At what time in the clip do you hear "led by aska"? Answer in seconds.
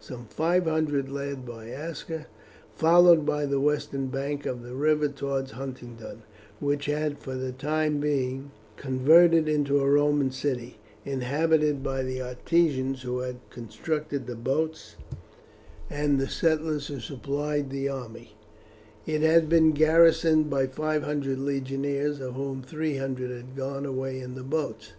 1.08-2.26